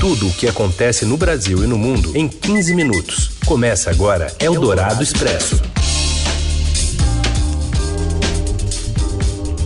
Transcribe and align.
Tudo 0.00 0.28
o 0.28 0.32
que 0.32 0.48
acontece 0.48 1.04
no 1.04 1.18
Brasil 1.18 1.62
e 1.62 1.66
no 1.66 1.76
mundo 1.76 2.16
em 2.16 2.26
15 2.26 2.74
minutos. 2.74 3.38
Começa 3.44 3.90
agora 3.90 4.34
Eldorado 4.40 5.02
Expresso. 5.02 5.60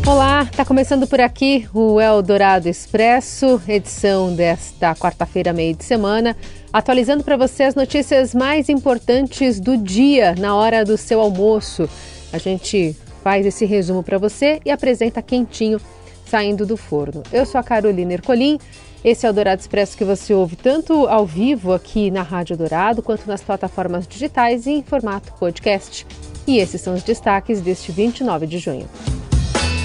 Olá, 0.04 0.42
está 0.42 0.64
começando 0.64 1.06
por 1.06 1.20
aqui 1.20 1.68
o 1.72 2.00
Eldorado 2.00 2.68
Expresso, 2.68 3.62
edição 3.68 4.34
desta 4.34 4.92
quarta-feira, 4.96 5.52
meio 5.52 5.76
de 5.76 5.84
semana, 5.84 6.36
atualizando 6.72 7.22
para 7.22 7.36
você 7.36 7.62
as 7.62 7.76
notícias 7.76 8.34
mais 8.34 8.68
importantes 8.68 9.60
do 9.60 9.76
dia 9.76 10.34
na 10.36 10.56
hora 10.56 10.84
do 10.84 10.98
seu 10.98 11.20
almoço. 11.20 11.88
A 12.32 12.38
gente 12.38 12.96
faz 13.22 13.46
esse 13.46 13.64
resumo 13.64 14.02
para 14.02 14.18
você 14.18 14.60
e 14.64 14.70
apresenta 14.72 15.22
quentinho 15.22 15.80
saindo 16.26 16.66
do 16.66 16.76
forno. 16.76 17.22
Eu 17.32 17.46
sou 17.46 17.60
a 17.60 17.62
Carolina 17.62 18.14
Ercolim. 18.14 18.58
Esse 19.04 19.26
é 19.26 19.30
o 19.30 19.34
Dourado 19.34 19.60
Expresso 19.60 19.98
que 19.98 20.04
você 20.04 20.32
ouve 20.32 20.56
tanto 20.56 21.06
ao 21.06 21.26
vivo 21.26 21.74
aqui 21.74 22.10
na 22.10 22.22
Rádio 22.22 22.56
Dourado 22.56 23.02
quanto 23.02 23.26
nas 23.26 23.42
plataformas 23.42 24.08
digitais 24.08 24.64
e 24.66 24.70
em 24.70 24.82
formato 24.82 25.30
podcast. 25.34 26.06
E 26.46 26.56
esses 26.56 26.80
são 26.80 26.94
os 26.94 27.02
destaques 27.02 27.60
deste 27.60 27.92
29 27.92 28.46
de 28.46 28.56
junho. 28.56 28.88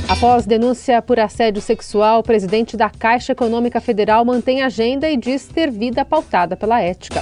Após 0.08 0.46
denúncia 0.46 1.02
por 1.02 1.20
assédio 1.20 1.62
sexual, 1.62 2.22
o 2.22 2.24
presidente 2.24 2.78
da 2.78 2.90
Caixa 2.90 3.34
Econômica 3.34 3.82
Federal 3.82 4.24
mantém 4.24 4.62
agenda 4.62 5.10
e 5.10 5.18
diz 5.18 5.48
ter 5.48 5.70
vida 5.70 6.06
pautada 6.06 6.56
pela 6.56 6.80
ética. 6.80 7.22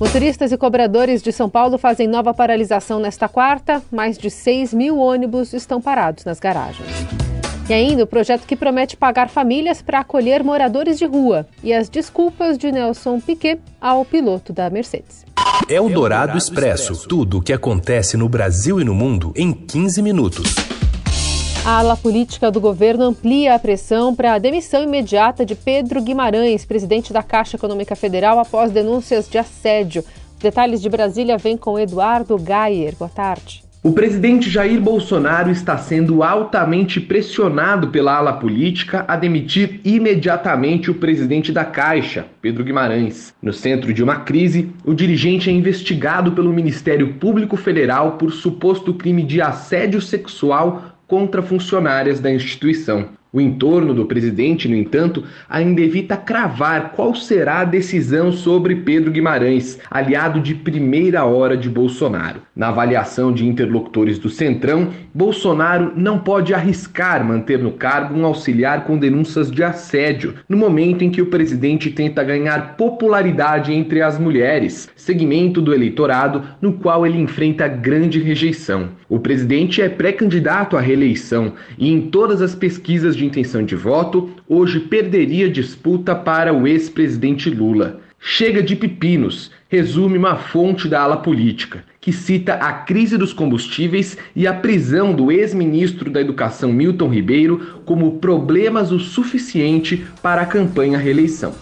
Motoristas 0.00 0.50
e 0.50 0.58
cobradores 0.58 1.22
de 1.22 1.30
São 1.30 1.48
Paulo 1.48 1.78
fazem 1.78 2.08
nova 2.08 2.34
paralisação 2.34 2.98
nesta 2.98 3.28
quarta. 3.28 3.80
Mais 3.92 4.18
de 4.18 4.28
6 4.28 4.74
mil 4.74 4.98
ônibus 4.98 5.52
estão 5.52 5.80
parados 5.80 6.24
nas 6.24 6.40
garagens. 6.40 7.21
E 7.68 7.72
ainda 7.72 8.02
o 8.02 8.06
projeto 8.06 8.44
que 8.46 8.56
promete 8.56 8.96
pagar 8.96 9.28
famílias 9.28 9.80
para 9.80 10.00
acolher 10.00 10.42
moradores 10.42 10.98
de 10.98 11.06
rua 11.06 11.46
e 11.62 11.72
as 11.72 11.88
desculpas 11.88 12.58
de 12.58 12.72
Nelson 12.72 13.20
Piquet 13.20 13.60
ao 13.80 14.04
piloto 14.04 14.52
da 14.52 14.68
Mercedes. 14.68 15.24
É 15.68 15.80
o 15.80 15.88
Dourado 15.88 16.36
Expresso. 16.36 17.06
Tudo 17.08 17.38
o 17.38 17.42
que 17.42 17.52
acontece 17.52 18.16
no 18.16 18.28
Brasil 18.28 18.80
e 18.80 18.84
no 18.84 18.94
mundo 18.94 19.32
em 19.36 19.52
15 19.52 20.02
minutos. 20.02 20.54
A 21.64 21.78
ala 21.78 21.96
política 21.96 22.50
do 22.50 22.60
governo 22.60 23.04
amplia 23.04 23.54
a 23.54 23.58
pressão 23.58 24.12
para 24.12 24.34
a 24.34 24.38
demissão 24.38 24.82
imediata 24.82 25.46
de 25.46 25.54
Pedro 25.54 26.02
Guimarães, 26.02 26.64
presidente 26.64 27.12
da 27.12 27.22
Caixa 27.22 27.56
Econômica 27.56 27.94
Federal, 27.94 28.40
após 28.40 28.72
denúncias 28.72 29.28
de 29.28 29.38
assédio. 29.38 30.04
Detalhes 30.40 30.82
de 30.82 30.88
Brasília 30.88 31.38
vem 31.38 31.56
com 31.56 31.78
Eduardo 31.78 32.36
Gayer. 32.36 32.96
Boa 32.96 33.08
tarde. 33.08 33.61
O 33.84 33.90
presidente 33.90 34.48
Jair 34.48 34.80
Bolsonaro 34.80 35.50
está 35.50 35.76
sendo 35.76 36.22
altamente 36.22 37.00
pressionado 37.00 37.88
pela 37.88 38.16
ala 38.16 38.34
política 38.34 39.04
a 39.08 39.16
demitir 39.16 39.80
imediatamente 39.84 40.88
o 40.88 40.94
presidente 40.94 41.50
da 41.50 41.64
Caixa, 41.64 42.26
Pedro 42.40 42.62
Guimarães. 42.62 43.34
No 43.42 43.52
centro 43.52 43.92
de 43.92 44.00
uma 44.00 44.20
crise, 44.20 44.70
o 44.84 44.94
dirigente 44.94 45.50
é 45.50 45.52
investigado 45.52 46.30
pelo 46.30 46.52
Ministério 46.52 47.14
Público 47.14 47.56
Federal 47.56 48.12
por 48.12 48.30
suposto 48.30 48.94
crime 48.94 49.24
de 49.24 49.42
assédio 49.42 50.00
sexual 50.00 50.96
contra 51.08 51.42
funcionárias 51.42 52.20
da 52.20 52.32
instituição. 52.32 53.08
O 53.34 53.40
entorno 53.40 53.94
do 53.94 54.04
presidente, 54.04 54.68
no 54.68 54.76
entanto, 54.76 55.24
ainda 55.48 55.80
evita 55.80 56.18
cravar 56.18 56.92
qual 56.92 57.14
será 57.14 57.60
a 57.60 57.64
decisão 57.64 58.30
sobre 58.30 58.76
Pedro 58.76 59.10
Guimarães, 59.10 59.78
aliado 59.90 60.38
de 60.38 60.54
primeira 60.54 61.24
hora 61.24 61.56
de 61.56 61.70
Bolsonaro. 61.70 62.42
Na 62.54 62.68
avaliação 62.68 63.32
de 63.32 63.46
interlocutores 63.46 64.18
do 64.18 64.28
Centrão, 64.28 64.90
Bolsonaro 65.14 65.92
não 65.96 66.18
pode 66.18 66.52
arriscar 66.52 67.24
manter 67.24 67.58
no 67.58 67.72
cargo 67.72 68.14
um 68.14 68.26
auxiliar 68.26 68.84
com 68.84 68.98
denúncias 68.98 69.50
de 69.50 69.64
assédio, 69.64 70.34
no 70.46 70.58
momento 70.58 71.02
em 71.02 71.10
que 71.10 71.22
o 71.22 71.26
presidente 71.26 71.90
tenta 71.90 72.22
ganhar 72.22 72.76
popularidade 72.76 73.72
entre 73.72 74.02
as 74.02 74.18
mulheres, 74.18 74.90
segmento 74.94 75.62
do 75.62 75.72
eleitorado 75.72 76.42
no 76.60 76.74
qual 76.74 77.06
ele 77.06 77.18
enfrenta 77.18 77.66
grande 77.66 78.20
rejeição. 78.20 78.90
O 79.08 79.18
presidente 79.18 79.80
é 79.80 79.88
pré-candidato 79.88 80.76
à 80.76 80.80
reeleição 80.80 81.54
e 81.78 81.90
em 81.90 82.02
todas 82.02 82.42
as 82.42 82.54
pesquisas 82.54 83.16
de 83.16 83.21
de 83.22 83.26
intenção 83.26 83.64
de 83.64 83.76
voto, 83.76 84.30
hoje 84.48 84.80
perderia 84.80 85.48
disputa 85.48 86.14
para 86.14 86.52
o 86.52 86.66
ex-presidente 86.66 87.48
Lula. 87.48 88.00
Chega 88.18 88.62
de 88.62 88.76
pepinos, 88.76 89.50
resume 89.68 90.18
uma 90.18 90.36
fonte 90.36 90.88
da 90.88 91.02
ala 91.02 91.16
política, 91.16 91.84
que 92.00 92.12
cita 92.12 92.54
a 92.54 92.72
crise 92.72 93.16
dos 93.16 93.32
combustíveis 93.32 94.18
e 94.34 94.46
a 94.46 94.52
prisão 94.52 95.14
do 95.14 95.30
ex-ministro 95.30 96.10
da 96.10 96.20
Educação 96.20 96.72
Milton 96.72 97.08
Ribeiro 97.08 97.80
como 97.84 98.18
problemas 98.18 98.92
o 98.92 98.98
suficiente 98.98 100.04
para 100.20 100.42
a 100.42 100.46
campanha 100.46 100.98
reeleição. 100.98 101.54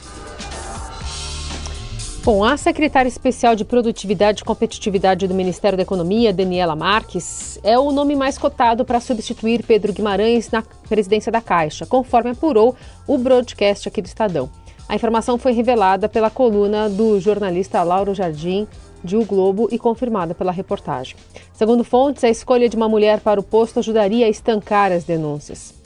Bom, 2.22 2.44
a 2.44 2.54
secretária 2.58 3.08
especial 3.08 3.56
de 3.56 3.64
Produtividade 3.64 4.42
e 4.42 4.44
Competitividade 4.44 5.26
do 5.26 5.32
Ministério 5.32 5.78
da 5.78 5.82
Economia, 5.82 6.34
Daniela 6.34 6.76
Marques, 6.76 7.58
é 7.62 7.78
o 7.78 7.90
nome 7.90 8.14
mais 8.14 8.36
cotado 8.36 8.84
para 8.84 9.00
substituir 9.00 9.64
Pedro 9.64 9.90
Guimarães 9.90 10.50
na 10.50 10.62
presidência 10.86 11.32
da 11.32 11.40
Caixa, 11.40 11.86
conforme 11.86 12.28
apurou 12.28 12.76
o 13.06 13.16
broadcast 13.16 13.88
aqui 13.88 14.02
do 14.02 14.06
Estadão. 14.06 14.50
A 14.86 14.94
informação 14.94 15.38
foi 15.38 15.52
revelada 15.52 16.10
pela 16.10 16.28
coluna 16.28 16.90
do 16.90 17.18
jornalista 17.18 17.82
Lauro 17.82 18.14
Jardim 18.14 18.68
de 19.02 19.16
O 19.16 19.24
Globo 19.24 19.68
e 19.72 19.78
confirmada 19.78 20.34
pela 20.34 20.52
reportagem. 20.52 21.16
Segundo 21.54 21.82
fontes, 21.82 22.22
a 22.22 22.28
escolha 22.28 22.68
de 22.68 22.76
uma 22.76 22.88
mulher 22.88 23.20
para 23.20 23.40
o 23.40 23.42
posto 23.42 23.78
ajudaria 23.78 24.26
a 24.26 24.28
estancar 24.28 24.92
as 24.92 25.04
denúncias. 25.04 25.79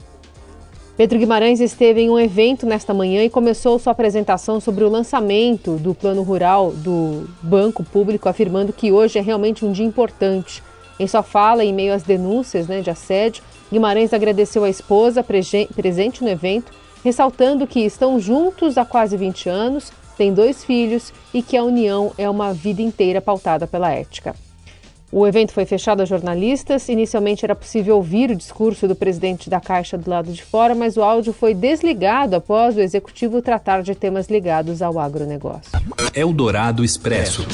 Pedro 0.97 1.19
Guimarães 1.19 1.59
esteve 1.59 2.03
em 2.03 2.11
um 2.11 2.21
evento 2.21 2.65
nesta 2.65 2.95
manhã 2.95 3.25
e 3.25 3.31
começou 3.31 3.81
sua 3.81 3.91
apresentação 3.91 4.61
sobre 4.61 4.85
o 4.85 4.89
lançamento 4.89 5.77
do 5.77 5.93
Plano 5.93 6.23
Rural 6.23 6.71
do 6.71 7.29
Banco 7.43 7.83
Público, 7.83 8.29
afirmando 8.29 8.73
que 8.73 8.93
hoje 8.93 9.19
é 9.19 9.21
realmente 9.21 9.65
um 9.65 9.73
dia 9.73 9.85
importante. 9.85 10.63
Em 11.01 11.09
sua 11.09 11.25
fala, 11.25 11.65
em 11.65 11.73
meio 11.73 11.93
às 11.93 12.05
denúncias 12.05 12.69
né, 12.69 12.81
de 12.81 12.91
assédio, 12.91 13.43
Guimarães 13.73 14.13
agradeceu 14.13 14.63
a 14.63 14.71
esposa 14.71 15.25
presente 15.25 16.23
no 16.23 16.29
evento, 16.29 16.71
ressaltando 17.03 17.67
que 17.67 17.81
estão 17.81 18.21
juntos 18.21 18.79
há 18.79 18.85
quase 18.85 19.17
20 19.17 19.49
anos, 19.49 19.93
têm 20.17 20.33
dois 20.33 20.65
filhos 20.65 21.13
e 21.35 21.43
que 21.43 21.57
a 21.57 21.65
união 21.65 22.13
é 22.17 22.31
uma 22.31 22.53
vida 22.53 22.81
inteira 22.81 23.21
pautada 23.21 23.67
pela 23.67 23.91
ética. 23.91 24.37
O 25.17 25.29
evento 25.29 25.53
foi 25.53 25.65
fechado 25.65 26.01
a 26.01 26.05
jornalistas. 26.05 26.89
Inicialmente 26.89 27.45
era 27.45 27.55
possível 27.55 27.95
ouvir 27.95 28.33
o 28.33 28.35
discurso 28.35 28.89
do 28.89 28.97
presidente 28.97 29.49
da 29.49 29.61
Caixa 29.61 29.97
do 29.97 30.11
lado 30.11 30.33
de 30.33 30.43
fora, 30.43 30.75
mas 30.75 30.97
o 30.97 31.05
áudio 31.05 31.33
foi 31.33 31.55
desligado 31.55 32.35
após 32.35 32.77
o 32.77 32.81
executivo 32.81 33.41
tratar 33.41 33.81
de 33.85 33.95
temas 33.95 34.27
ligados 34.27 34.83
ao 34.83 34.99
agronegócio. 34.99 35.71
Eldorado 36.17 36.85
Expresso. 36.85 37.47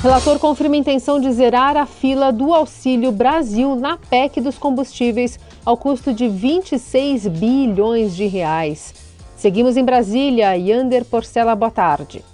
Relator 0.00 0.38
confirma 0.38 0.74
a 0.74 0.78
intenção 0.78 1.20
de 1.20 1.30
zerar 1.32 1.76
a 1.76 1.84
fila 1.84 2.32
do 2.32 2.54
Auxílio 2.54 3.12
Brasil 3.12 3.76
na 3.76 3.98
PEC 3.98 4.40
dos 4.40 4.56
combustíveis 4.56 5.38
ao 5.66 5.76
custo 5.76 6.14
de 6.14 6.30
26 6.30 7.28
bilhões 7.28 8.16
de 8.16 8.26
reais. 8.26 8.94
Seguimos 9.36 9.76
em 9.76 9.84
Brasília. 9.84 10.56
Yander 10.56 11.04
Porcela, 11.04 11.54
boa 11.54 11.70
tarde. 11.70 12.24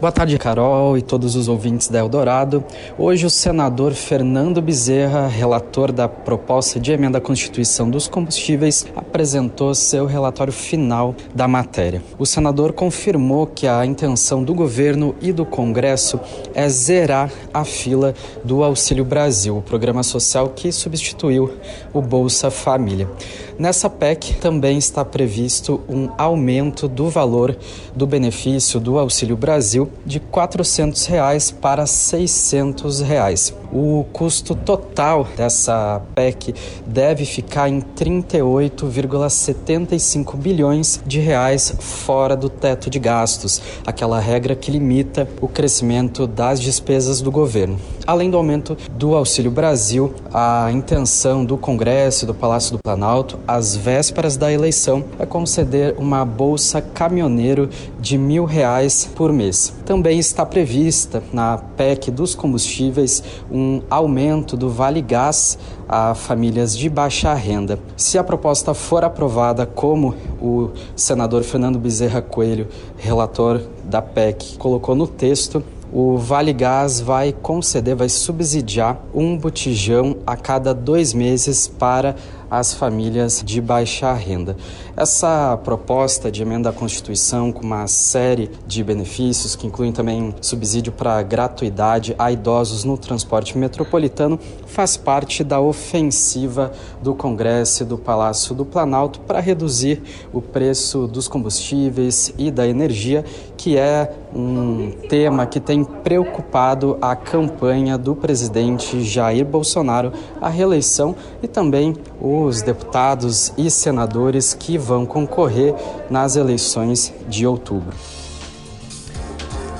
Boa 0.00 0.12
tarde, 0.12 0.38
Carol 0.38 0.96
e 0.96 1.02
todos 1.02 1.34
os 1.34 1.48
ouvintes 1.48 1.88
da 1.88 1.98
Eldorado. 1.98 2.62
Hoje, 2.96 3.26
o 3.26 3.30
senador 3.30 3.94
Fernando 3.94 4.62
Bezerra, 4.62 5.26
relator 5.26 5.90
da 5.90 6.06
proposta 6.06 6.78
de 6.78 6.92
emenda 6.92 7.18
à 7.18 7.20
Constituição 7.20 7.90
dos 7.90 8.06
Combustíveis, 8.06 8.86
apresentou 8.94 9.74
seu 9.74 10.06
relatório 10.06 10.52
final 10.52 11.16
da 11.34 11.48
matéria. 11.48 12.00
O 12.16 12.24
senador 12.24 12.72
confirmou 12.74 13.44
que 13.44 13.66
a 13.66 13.84
intenção 13.84 14.44
do 14.44 14.54
governo 14.54 15.16
e 15.20 15.32
do 15.32 15.44
Congresso 15.44 16.20
é 16.54 16.68
zerar 16.68 17.32
a 17.52 17.64
fila 17.64 18.14
do 18.44 18.62
Auxílio 18.62 19.04
Brasil, 19.04 19.56
o 19.56 19.62
programa 19.62 20.04
social 20.04 20.50
que 20.50 20.70
substituiu 20.70 21.50
o 21.92 22.00
Bolsa 22.00 22.52
Família. 22.52 23.10
Nessa 23.58 23.90
PEC 23.90 24.34
também 24.34 24.78
está 24.78 25.04
previsto 25.04 25.80
um 25.88 26.08
aumento 26.16 26.86
do 26.86 27.10
valor 27.10 27.56
do 27.96 28.06
benefício 28.06 28.78
do 28.78 28.96
Auxílio 28.96 29.36
Brasil 29.36 29.87
de 30.04 30.20
400 30.20 31.06
reais 31.06 31.50
para 31.50 31.86
600 31.86 33.00
reais. 33.00 33.54
O 33.70 34.06
custo 34.12 34.54
total 34.54 35.26
dessa 35.36 36.00
PEC 36.14 36.54
deve 36.86 37.26
ficar 37.26 37.68
em 37.68 37.82
38,75 37.82 40.36
bilhões 40.36 41.02
de 41.06 41.20
reais 41.20 41.74
fora 41.78 42.34
do 42.34 42.48
teto 42.48 42.88
de 42.88 42.98
gastos, 42.98 43.60
aquela 43.86 44.18
regra 44.18 44.56
que 44.56 44.70
limita 44.70 45.28
o 45.40 45.48
crescimento 45.48 46.26
das 46.26 46.60
despesas 46.60 47.20
do 47.20 47.30
governo. 47.30 47.78
Além 48.06 48.30
do 48.30 48.38
aumento 48.38 48.74
do 48.92 49.14
Auxílio 49.14 49.50
Brasil, 49.50 50.14
a 50.32 50.70
intenção 50.72 51.44
do 51.44 51.58
Congresso 51.58 52.24
e 52.24 52.26
do 52.26 52.32
Palácio 52.32 52.72
do 52.72 52.78
Planalto, 52.82 53.38
às 53.46 53.76
vésperas 53.76 54.38
da 54.38 54.50
eleição, 54.50 55.04
é 55.18 55.26
conceder 55.26 55.94
uma 55.98 56.24
bolsa 56.24 56.80
caminhoneiro 56.80 57.68
de 58.00 58.16
mil 58.16 58.46
reais 58.46 59.06
por 59.14 59.30
mês. 59.30 59.74
Também 59.88 60.18
está 60.18 60.44
prevista 60.44 61.22
na 61.32 61.56
PEC 61.56 62.10
dos 62.10 62.34
combustíveis 62.34 63.24
um 63.50 63.80
aumento 63.88 64.54
do 64.54 64.68
Vale 64.68 65.00
Gás 65.00 65.58
a 65.88 66.14
famílias 66.14 66.76
de 66.76 66.90
baixa 66.90 67.32
renda. 67.32 67.78
Se 67.96 68.18
a 68.18 68.22
proposta 68.22 68.74
for 68.74 69.02
aprovada, 69.02 69.64
como 69.64 70.14
o 70.42 70.72
senador 70.94 71.42
Fernando 71.42 71.78
Bezerra 71.78 72.20
Coelho, 72.20 72.68
relator 72.98 73.62
da 73.82 74.02
PEC, 74.02 74.58
colocou 74.58 74.94
no 74.94 75.06
texto, 75.06 75.64
o 75.90 76.18
Vale 76.18 76.52
Gás 76.52 77.00
vai 77.00 77.32
conceder, 77.32 77.96
vai 77.96 78.10
subsidiar 78.10 79.02
um 79.14 79.38
botijão 79.38 80.17
a 80.28 80.36
cada 80.36 80.74
dois 80.74 81.14
meses 81.14 81.66
para 81.66 82.14
as 82.50 82.74
famílias 82.74 83.42
de 83.44 83.60
baixa 83.60 84.12
renda. 84.12 84.56
Essa 84.96 85.58
proposta 85.62 86.30
de 86.30 86.42
emenda 86.42 86.70
à 86.70 86.72
Constituição, 86.72 87.52
com 87.52 87.62
uma 87.62 87.86
série 87.86 88.50
de 88.66 88.82
benefícios, 88.82 89.54
que 89.54 89.66
incluem 89.66 89.92
também 89.92 90.34
subsídio 90.40 90.92
para 90.92 91.22
gratuidade 91.22 92.14
a 92.18 92.30
idosos 92.30 92.84
no 92.84 92.98
transporte 92.98 93.56
metropolitano, 93.56 94.38
faz 94.66 94.96
parte 94.96 95.44
da 95.44 95.60
ofensiva 95.60 96.72
do 97.02 97.14
Congresso 97.14 97.82
e 97.82 97.86
do 97.86 97.96
Palácio 97.96 98.54
do 98.54 98.64
Planalto 98.64 99.20
para 99.20 99.40
reduzir 99.40 100.02
o 100.32 100.42
preço 100.42 101.06
dos 101.06 101.28
combustíveis 101.28 102.32
e 102.36 102.50
da 102.50 102.66
energia, 102.66 103.24
que 103.56 103.76
é 103.76 104.12
um 104.34 104.90
tema 105.08 105.46
que 105.46 105.60
tem 105.60 105.84
preocupado 105.84 106.98
a 107.00 107.16
campanha 107.16 107.96
do 107.96 108.14
presidente 108.14 109.02
Jair 109.02 109.44
Bolsonaro 109.44 110.12
à 110.40 110.48
reeleição 110.48 111.14
e 111.42 111.48
também 111.48 111.94
os 112.20 112.62
deputados 112.62 113.52
e 113.56 113.70
senadores 113.70 114.54
que 114.54 114.78
vão 114.78 115.04
concorrer 115.06 115.74
nas 116.10 116.36
eleições 116.36 117.12
de 117.28 117.46
outubro. 117.46 117.96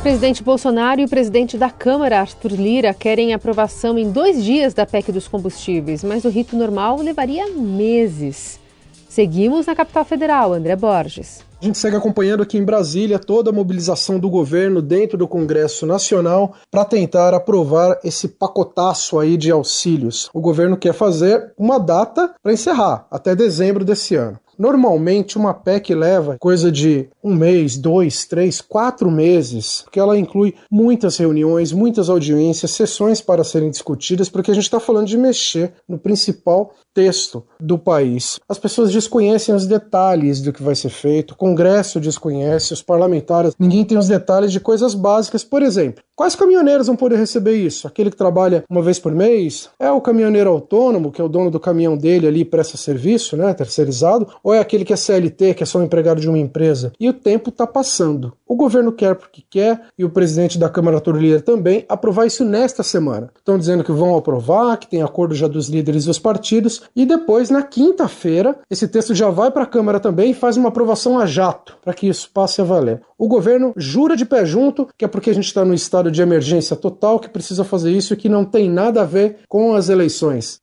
Presidente 0.03 0.45
Bolsonaro 0.45 1.01
e 1.01 1.05
o 1.05 1.09
presidente 1.09 1.59
da 1.59 1.71
Câmara, 1.71 2.21
Arthur 2.21 2.53
Lira, 2.53 2.95
querem 2.95 3.35
aprovação 3.35 3.99
em 3.99 4.11
dois 4.11 4.43
dias 4.45 4.73
da 4.73 4.87
PEC 4.87 5.11
dos 5.11 5.27
combustíveis, 5.27 6.05
mas 6.05 6.25
o 6.25 6.29
rito 6.29 6.57
normal 6.57 6.99
levaria 6.99 7.49
meses. 7.49 8.61
Seguimos 9.09 9.67
na 9.67 9.75
capital 9.75 10.05
federal, 10.05 10.53
André 10.53 10.77
Borges. 10.77 11.48
A 11.61 11.65
gente 11.65 11.77
segue 11.77 11.97
acompanhando 11.97 12.45
aqui 12.45 12.57
em 12.57 12.65
Brasília 12.65 13.19
toda 13.19 13.51
a 13.51 13.53
mobilização 13.53 14.21
do 14.21 14.31
governo 14.31 14.81
dentro 14.81 15.19
do 15.19 15.27
Congresso 15.27 15.87
Nacional 15.87 16.55
para 16.71 16.85
tentar 16.85 17.35
aprovar 17.35 17.99
esse 18.05 18.29
pacotaço 18.29 19.19
aí 19.19 19.37
de 19.37 19.51
auxílios. 19.51 20.31
O 20.33 20.41
governo 20.41 20.77
quer 20.77 20.93
fazer 20.93 21.53
uma 21.59 21.81
data 21.81 22.33
para 22.41 22.53
encerrar, 22.53 23.09
até 23.11 23.35
dezembro 23.35 23.85
desse 23.85 24.15
ano. 24.15 24.39
Normalmente, 24.59 25.39
uma 25.39 25.55
PEC 25.55 25.95
leva 25.95 26.37
coisa 26.37 26.73
de 26.73 27.09
um 27.23 27.33
mês, 27.33 27.77
dois, 27.77 28.25
três, 28.25 28.61
quatro 28.61 29.09
meses, 29.09 29.83
porque 29.83 30.01
ela 30.01 30.19
inclui 30.19 30.53
muitas 30.69 31.17
reuniões, 31.17 31.71
muitas 31.71 32.11
audiências, 32.11 32.73
sessões 32.73 33.21
para 33.21 33.45
serem 33.45 33.71
discutidas, 33.71 34.29
porque 34.29 34.51
a 34.51 34.55
gente 34.55 34.65
está 34.65 34.81
falando 34.81 35.07
de 35.07 35.17
mexer 35.17 35.75
no 35.89 35.97
principal 35.97 36.75
texto 36.93 37.45
do 37.61 37.79
país. 37.79 38.41
As 38.49 38.59
pessoas 38.59 38.91
desconhecem 38.91 39.55
os 39.55 39.65
detalhes 39.65 40.41
do 40.41 40.53
que 40.53 40.63
vai 40.63 40.75
ser 40.75 40.91
feito, 40.91 41.37
Congresso 41.49 41.99
desconhece, 41.99 42.75
os 42.75 42.83
parlamentares, 42.83 43.55
ninguém 43.59 43.83
tem 43.83 43.97
os 43.97 44.07
detalhes 44.07 44.53
de 44.53 44.61
coisas 44.61 44.95
básicas. 44.95 45.43
Por 45.43 45.63
exemplo, 45.63 46.05
quais 46.15 46.37
caminhoneiros 46.37 46.89
vão 46.89 46.97
poder 46.97 47.17
receber 47.17 47.55
isso? 47.55 47.87
Aquele 47.87 48.11
que 48.11 48.17
trabalha 48.19 48.65
uma 48.69 48.83
vez 48.83 48.99
por 48.99 49.15
mês? 49.15 49.71
É 49.79 49.91
o 49.91 50.01
caminhoneiro 50.01 50.51
autônomo, 50.51 51.11
que 51.11 51.23
é 51.23 51.25
o 51.25 51.29
dono 51.29 51.51
do 51.51 51.59
caminhão 51.59 51.97
dele 51.97 52.27
ali 52.27 52.41
e 52.41 52.45
presta 52.45 52.77
serviço, 52.77 53.35
né, 53.35 53.55
terceirizado? 53.55 54.29
Ou 54.45 54.53
é 54.53 54.59
aquele 54.59 54.85
que 54.85 54.93
é 54.93 54.97
CLT, 54.97 55.55
que 55.55 55.63
é 55.63 55.67
só 55.67 55.79
um 55.79 55.85
empregado 55.85 56.21
de 56.21 56.29
uma 56.29 56.39
empresa? 56.39 56.93
E 57.01 57.09
o 57.09 57.15
tempo 57.15 57.49
está 57.49 57.67
passando. 57.67 58.35
O 58.47 58.55
governo 58.55 58.93
quer 58.93 59.15
porque 59.15 59.43
quer, 59.49 59.81
e 59.99 60.05
o 60.05 60.11
presidente 60.11 60.59
da 60.59 60.69
Câmara 60.69 61.01
Turlier 61.01 61.41
também, 61.41 61.87
aprovar 61.89 62.27
isso 62.27 62.45
nesta 62.45 62.83
semana. 62.83 63.31
Estão 63.39 63.59
dizendo 63.59 63.85
que 63.85 63.93
vão 63.93 64.17
aprovar, 64.17 64.77
que 64.77 64.87
tem 64.89 65.03
acordo 65.03 65.35
já 65.35 65.49
dos 65.49 65.69
líderes 65.69 66.05
dos 66.05 66.19
partidos, 66.19 66.83
e 66.95 67.07
depois, 67.07 67.49
na 67.49 67.63
quinta-feira, 67.63 68.59
esse 68.71 68.87
texto 68.87 69.15
já 69.15 69.31
vai 69.31 69.51
para 69.51 69.63
a 69.63 69.67
Câmara 69.67 69.99
também 69.99 70.31
e 70.31 70.35
faz 70.35 70.59
uma 70.59 70.69
aprovação 70.69 71.19
a 71.19 71.27
jato, 71.39 71.77
para 71.81 71.95
que 71.95 72.09
isso 72.09 72.29
passe 72.35 72.61
a 72.61 72.65
valer. 72.65 73.01
O 73.17 73.29
governo 73.29 73.73
jura 73.77 74.17
de 74.17 74.25
pé 74.25 74.45
junto 74.45 74.89
que 74.99 75.05
é 75.05 75.09
porque 75.09 75.31
a 75.31 75.33
gente 75.33 75.45
está 75.45 75.65
no 75.65 75.73
estado 75.73 76.11
de 76.11 76.21
emergência 76.21 76.75
total 76.75 77.21
que 77.21 77.29
precisa 77.29 77.63
fazer 77.63 77.93
isso 77.93 78.13
e 78.13 78.17
que 78.17 78.29
não 78.29 78.45
tem 78.45 78.69
nada 78.69 79.03
a 79.03 79.05
ver 79.05 79.39
com 79.49 79.73
as 79.73 79.89
eleições. 79.89 80.59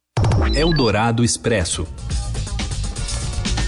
Eldorado 0.53 1.23
Expresso. 1.23 1.87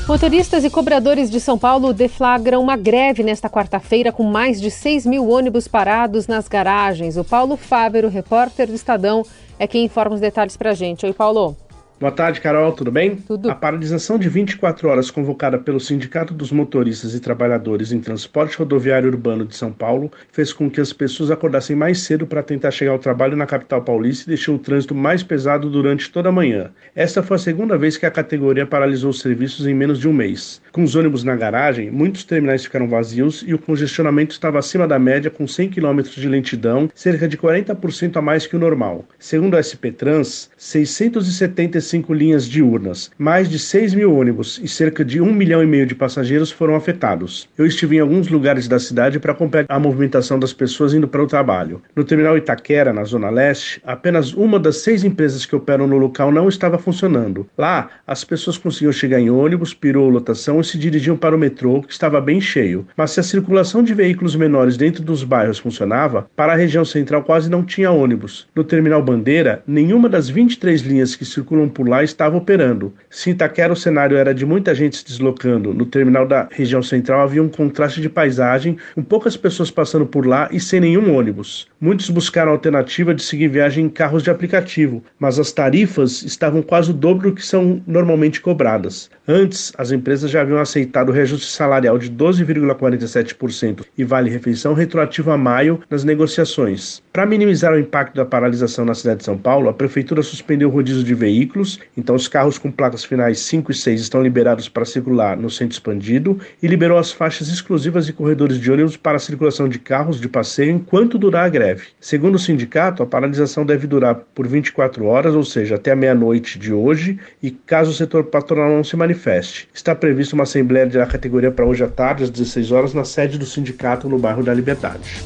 Motoristas 0.06 0.66
e 0.66 0.70
cobradores 0.70 1.30
de 1.30 1.40
São 1.40 1.58
Paulo 1.58 1.94
deflagram 1.94 2.62
uma 2.62 2.76
greve 2.76 3.24
nesta 3.24 3.50
quarta-feira 3.50 4.12
com 4.12 4.24
mais 4.24 4.60
de 4.60 4.70
6 4.70 5.06
mil 5.06 5.30
ônibus 5.30 5.66
parados 5.66 6.28
nas 6.28 6.50
garagens. 6.50 7.16
O 7.16 7.24
Paulo 7.24 7.56
Fávero, 7.56 8.10
repórter 8.10 8.68
do 8.68 8.76
Estadão, 8.76 9.24
é 9.58 9.66
quem 9.66 9.86
informa 9.86 10.16
os 10.16 10.22
detalhes 10.22 10.58
para 10.58 10.72
a 10.72 10.74
gente. 10.74 11.06
Oi, 11.06 11.14
Paulo. 11.14 11.56
Boa 12.00 12.12
tarde, 12.12 12.40
Carol, 12.40 12.74
tudo 12.74 12.92
bem? 12.92 13.16
Tudo. 13.16 13.50
A 13.50 13.56
paralisação 13.56 14.20
de 14.20 14.30
24 14.30 14.88
horas 14.88 15.10
convocada 15.10 15.58
pelo 15.58 15.80
Sindicato 15.80 16.32
dos 16.32 16.52
Motoristas 16.52 17.16
e 17.16 17.20
Trabalhadores 17.20 17.92
em 17.92 18.00
Transporte 18.00 18.56
Rodoviário 18.56 19.10
Urbano 19.10 19.44
de 19.44 19.56
São 19.56 19.72
Paulo 19.72 20.12
fez 20.32 20.54
com 20.54 20.70
que 20.70 20.80
as 20.80 20.94
pessoas 20.94 21.32
acordassem 21.32 21.76
mais 21.76 22.02
cedo 22.02 22.28
para 22.28 22.44
tentar 22.44 22.70
chegar 22.70 22.92
ao 22.92 23.00
trabalho 23.00 23.36
na 23.36 23.48
capital 23.48 23.82
paulista 23.82 24.26
e 24.26 24.28
deixou 24.28 24.58
o 24.58 24.60
trânsito 24.60 24.94
mais 24.94 25.24
pesado 25.24 25.72
durante 25.72 26.12
toda 26.12 26.30
a 26.30 26.32
manhã. 26.32 26.70
Esta 26.96 27.24
foi 27.24 27.34
a 27.34 27.40
segunda 27.40 27.76
vez 27.80 27.98
que 27.98 28.06
a 28.06 28.12
categoria 28.12 28.68
paralisou 28.68 29.10
os 29.10 29.20
serviços 29.20 29.66
em 29.66 29.74
menos 29.74 30.00
de 30.00 30.08
um 30.08 30.14
mês. 30.14 30.62
Com 30.72 30.84
os 30.84 30.96
ônibus 30.96 31.24
na 31.24 31.36
garagem, 31.36 31.90
muitos 31.90 32.24
terminais 32.24 32.64
ficaram 32.64 32.88
vazios 32.88 33.44
e 33.48 33.56
o 33.56 33.60
congestionamento 33.60 34.34
estava 34.34 34.60
acima 34.60 34.88
da 34.88 35.00
média, 35.00 35.32
com 35.32 35.48
100 35.48 35.72
km 35.72 36.02
de 36.04 36.30
lentidão, 36.30 36.92
cerca 36.94 37.28
de 37.28 37.36
40% 37.36 38.18
a 38.18 38.22
mais 38.22 38.46
que 38.46 38.56
o 38.56 38.60
normal. 38.60 39.04
Segundo 39.18 39.58
a 39.58 39.64
SP 39.66 39.90
Trans, 39.90 40.52
676 40.58 41.87
35 41.88 42.14
linhas 42.14 42.48
diurnas. 42.48 43.10
Mais 43.18 43.50
de 43.50 43.58
6 43.58 43.94
mil 43.94 44.14
ônibus 44.14 44.60
e 44.62 44.68
cerca 44.68 45.06
de 45.06 45.22
1 45.22 45.32
milhão 45.32 45.64
e 45.64 45.66
meio 45.66 45.86
de 45.86 45.96
passageiros 45.96 46.52
foram 46.52 46.76
afetados. 46.76 47.48
Eu 47.58 47.66
estive 47.66 47.96
em 47.96 48.00
alguns 48.00 48.28
lugares 48.28 48.68
da 48.68 48.78
cidade 48.78 49.20
para 49.20 49.32
acompanhar 49.32 49.66
a 49.70 49.80
movimentação 49.80 50.38
das 50.38 50.52
pessoas 50.52 50.94
indo 50.94 51.08
para 51.08 51.24
o 51.24 51.28
trabalho. 51.28 51.82
No 51.96 52.04
terminal 52.04 52.38
Itaquera, 52.38 52.92
na 52.92 53.06
Zona 53.06 53.30
Leste, 53.30 53.82
apenas 53.86 54.34
uma 54.34 54.60
das 54.60 54.78
seis 54.78 55.04
empresas 55.04 55.46
que 55.46 55.56
operam 55.56 55.88
no 55.88 55.98
local 55.98 56.32
não 56.32 56.50
estava 56.50 56.78
funcionando. 56.78 57.48
Lá, 57.58 57.90
as 58.06 58.24
pessoas 58.24 58.58
conseguiam 58.58 58.92
chegar 58.92 59.20
em 59.20 59.30
ônibus, 59.30 59.74
pirou 59.74 60.10
lotação 60.10 60.60
e 60.60 60.64
se 60.64 60.78
dirigiam 60.78 61.16
para 61.16 61.36
o 61.36 61.40
metrô, 61.40 61.82
que 61.82 61.94
estava 61.94 62.20
bem 62.20 62.42
cheio. 62.42 62.86
Mas 62.98 63.12
se 63.12 63.20
a 63.20 63.24
circulação 63.24 63.82
de 63.82 63.94
veículos 63.94 64.36
menores 64.36 64.76
dentro 64.76 65.04
dos 65.04 65.24
bairros 65.24 65.60
funcionava, 65.60 66.30
para 66.36 66.54
a 66.54 66.56
região 66.56 66.84
central 66.84 67.24
quase 67.24 67.50
não 67.50 67.64
tinha 67.64 67.92
ônibus. 67.92 68.48
No 68.54 68.64
terminal 68.64 69.02
Bandeira, 69.02 69.64
nenhuma 69.66 70.10
das 70.10 70.30
23 70.30 70.82
linhas 70.82 71.16
que 71.16 71.26
circulam 71.26 71.70
por 71.78 71.88
lá 71.88 72.04
estava 72.04 72.36
operando. 72.36 72.92
Se 73.08 73.30
Itaquera 73.30 73.72
o 73.72 73.76
cenário 73.76 74.18
era 74.18 74.34
de 74.34 74.48
muita 74.48 74.74
gente 74.74 74.98
se 74.98 75.06
deslocando, 75.06 75.76
no 75.76 75.86
terminal 75.86 76.28
da 76.28 76.48
região 76.50 76.82
central 76.82 77.22
havia 77.22 77.44
um 77.44 77.48
contraste 77.48 78.02
de 78.02 78.10
paisagem, 78.10 78.78
com 78.96 79.04
poucas 79.04 79.38
pessoas 79.38 79.70
passando 79.70 80.08
por 80.08 80.26
lá 80.26 80.50
e 80.52 80.60
sem 80.60 80.80
nenhum 80.80 81.16
ônibus. 81.16 81.68
Muitos 81.80 82.10
buscaram 82.10 82.50
a 82.50 82.56
alternativa 82.56 83.14
de 83.14 83.22
seguir 83.22 83.50
viagem 83.50 83.86
em 83.86 83.90
carros 83.90 84.24
de 84.24 84.32
aplicativo, 84.32 85.04
mas 85.20 85.38
as 85.38 85.52
tarifas 85.52 86.24
estavam 86.24 86.64
quase 86.64 86.90
o 86.90 86.96
dobro 86.96 87.30
do 87.30 87.36
que 87.36 87.46
são 87.46 87.80
normalmente 87.86 88.42
cobradas. 88.42 89.12
Antes, 89.28 89.72
as 89.78 89.92
empresas 89.92 90.32
já 90.32 90.42
haviam 90.42 90.58
aceitado 90.58 91.10
o 91.10 91.12
reajuste 91.12 91.52
salarial 91.52 92.00
de 92.00 92.10
12,47% 92.10 93.86
e 93.96 94.04
vale-refeição 94.04 94.74
retroativo 94.74 95.30
a 95.30 95.38
maio 95.38 95.80
nas 95.92 96.04
negociações. 96.04 97.04
Para 97.18 97.26
minimizar 97.26 97.74
o 97.74 97.80
impacto 97.80 98.14
da 98.14 98.24
paralisação 98.24 98.86
na 98.86 98.94
cidade 98.94 99.22
de 99.22 99.26
São 99.26 99.36
Paulo, 99.36 99.70
a 99.70 99.74
prefeitura 99.74 100.22
suspendeu 100.22 100.70
o 100.70 100.72
rodízio 100.72 101.04
de 101.04 101.16
veículos, 101.16 101.80
então 101.98 102.16
os 102.16 102.28
carros 102.28 102.60
com 102.60 102.70
placas 102.70 103.04
finais 103.04 103.40
5 103.40 103.72
e 103.72 103.74
6 103.74 104.02
estão 104.02 104.22
liberados 104.22 104.70
para 104.70 104.86
circular 104.86 105.36
no 105.36 105.50
centro 105.50 105.74
expandido 105.74 106.40
e 106.62 106.68
liberou 106.68 106.96
as 106.96 107.12
faixas 107.12 107.48
exclusivas 107.48 108.08
e 108.08 108.14
corredores 108.14 108.60
de 108.60 108.72
ônibus 108.72 108.96
para 108.96 109.18
a 109.18 109.20
circulação 109.20 109.68
de 109.68 109.80
carros 109.80 110.22
de 110.22 110.30
passeio 110.30 110.70
enquanto 110.70 111.18
durar 111.18 111.46
a 111.46 111.50
greve. 111.50 111.88
Segundo 112.00 112.36
o 112.36 112.40
sindicato, 112.40 113.02
a 113.02 113.08
paralisação 113.08 113.66
deve 113.66 113.88
durar 113.88 114.14
por 114.36 114.46
24 114.48 115.04
horas, 115.06 115.34
ou 115.34 115.44
seja, 115.44 115.74
até 115.74 115.94
a 115.94 115.96
meia-noite 115.96 116.60
de 116.60 116.72
hoje, 116.72 117.20
e 117.42 117.50
caso 117.50 117.90
o 117.90 117.96
setor 117.96 118.26
patronal 118.26 118.70
não 118.70 118.84
se 118.84 118.96
manifeste. 118.96 119.68
Está 119.74 119.96
prevista 119.96 120.36
uma 120.36 120.44
assembleia 120.44 120.86
da 120.86 121.08
categoria 121.08 121.50
para 121.50 121.66
hoje 121.66 121.84
à 121.84 121.88
tarde, 121.88 122.26
às 122.26 122.30
16 122.30 122.72
horas, 122.72 122.94
na 122.94 123.04
sede 123.04 123.40
do 123.40 123.46
sindicato 123.48 124.08
no 124.08 124.20
bairro 124.20 124.44
da 124.44 124.54
Liberdade. 124.54 125.26